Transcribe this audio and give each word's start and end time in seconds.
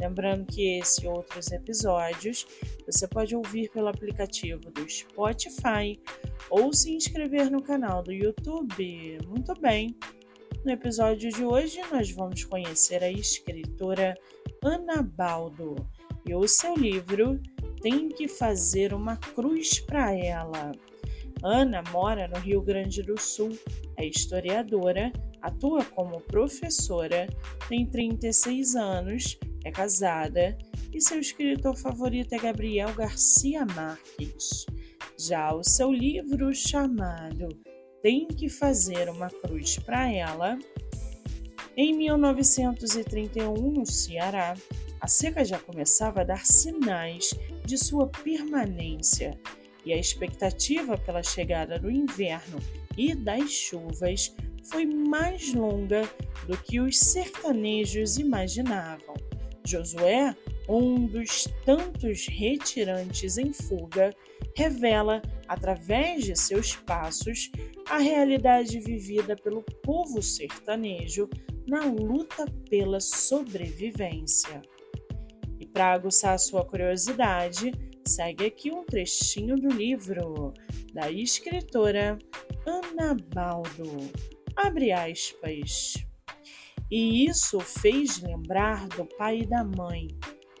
Lembrando 0.00 0.46
que 0.46 0.78
esse 0.78 1.04
e 1.04 1.08
outros 1.08 1.50
episódios 1.50 2.46
você 2.84 3.08
pode 3.08 3.34
ouvir 3.34 3.70
pelo 3.70 3.88
aplicativo 3.88 4.70
do 4.70 4.88
Spotify 4.88 5.98
ou 6.50 6.72
se 6.72 6.92
inscrever 6.92 7.50
no 7.50 7.62
canal 7.62 8.02
do 8.02 8.12
YouTube. 8.12 9.18
Muito 9.26 9.54
bem! 9.60 9.96
No 10.64 10.72
episódio 10.72 11.30
de 11.30 11.44
hoje, 11.44 11.80
nós 11.92 12.10
vamos 12.10 12.44
conhecer 12.44 13.02
a 13.02 13.10
escritora 13.10 14.14
Ana 14.62 15.00
Baldo 15.00 15.76
e 16.26 16.34
o 16.34 16.46
seu 16.48 16.74
livro 16.74 17.40
Tem 17.80 18.08
que 18.08 18.26
Fazer 18.26 18.92
uma 18.92 19.16
Cruz 19.16 19.78
para 19.78 20.12
Ela. 20.12 20.72
Ana 21.42 21.82
mora 21.92 22.26
no 22.26 22.38
Rio 22.40 22.60
Grande 22.60 23.02
do 23.02 23.20
Sul, 23.20 23.56
é 23.96 24.06
historiadora, 24.06 25.12
atua 25.40 25.84
como 25.84 26.20
professora, 26.22 27.28
tem 27.68 27.86
36 27.86 28.74
anos, 28.74 29.38
é 29.66 29.70
casada 29.72 30.56
e 30.94 31.00
seu 31.00 31.18
escritor 31.18 31.76
favorito 31.76 32.32
é 32.32 32.38
Gabriel 32.38 32.94
Garcia 32.94 33.66
Marques. 33.66 34.64
Já 35.18 35.52
o 35.52 35.64
seu 35.64 35.92
livro 35.92 36.54
chamado 36.54 37.48
Tem 38.00 38.28
que 38.28 38.48
Fazer 38.48 39.08
uma 39.08 39.28
Cruz 39.28 39.76
para 39.80 40.08
Ela, 40.10 40.56
em 41.76 41.92
1931, 41.94 43.54
no 43.72 43.84
Ceará, 43.84 44.54
a 45.00 45.08
seca 45.08 45.44
já 45.44 45.58
começava 45.58 46.20
a 46.20 46.24
dar 46.24 46.46
sinais 46.46 47.34
de 47.64 47.76
sua 47.76 48.06
permanência 48.06 49.38
e 49.84 49.92
a 49.92 49.98
expectativa 49.98 50.96
pela 50.96 51.24
chegada 51.24 51.76
do 51.76 51.90
inverno 51.90 52.58
e 52.96 53.16
das 53.16 53.50
chuvas 53.50 54.32
foi 54.70 54.86
mais 54.86 55.52
longa 55.52 56.08
do 56.46 56.56
que 56.56 56.80
os 56.80 56.98
sertanejos 56.98 58.16
imaginavam. 58.16 59.25
Josué, 59.66 60.36
um 60.68 61.06
dos 61.06 61.44
tantos 61.64 62.26
retirantes 62.26 63.36
em 63.38 63.52
fuga, 63.52 64.14
revela, 64.56 65.20
através 65.48 66.24
de 66.24 66.36
seus 66.36 66.76
passos, 66.76 67.50
a 67.88 67.98
realidade 67.98 68.78
vivida 68.80 69.36
pelo 69.36 69.62
povo 69.82 70.22
sertanejo 70.22 71.28
na 71.66 71.84
luta 71.84 72.46
pela 72.68 73.00
sobrevivência. 73.00 74.62
E 75.58 75.66
para 75.66 75.92
aguçar 75.92 76.38
sua 76.38 76.64
curiosidade, 76.64 77.72
segue 78.06 78.46
aqui 78.46 78.70
um 78.70 78.84
trechinho 78.84 79.56
do 79.56 79.68
livro 79.68 80.52
da 80.92 81.10
escritora 81.10 82.18
Ana 82.66 83.16
Baldo. 83.34 84.10
Abre 84.56 84.92
aspas. 84.92 86.05
E 86.90 87.26
isso 87.26 87.58
fez 87.60 88.20
lembrar 88.20 88.86
do 88.88 89.04
pai 89.16 89.40
e 89.40 89.46
da 89.46 89.64
mãe. 89.64 90.08